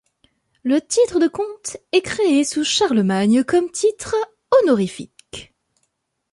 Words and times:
Le 0.63 0.81
titre 0.81 1.19
de 1.19 1.27
comte 1.27 1.77
est 1.91 2.01
créé 2.01 2.43
sous 2.43 2.63
Charlemagne 2.63 3.43
comme 3.43 3.69
titre 3.69 4.15
honorifique. 4.63 5.53